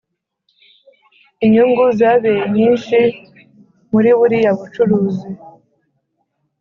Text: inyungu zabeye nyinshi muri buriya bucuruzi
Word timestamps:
inyungu 1.45 1.83
zabeye 1.99 2.41
nyinshi 2.55 2.97
muri 3.91 4.09
buriya 4.19 4.51
bucuruzi 4.57 5.27